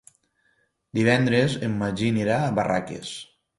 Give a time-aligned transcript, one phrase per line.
[0.99, 3.15] Divendres en Magí anirà a Barraques.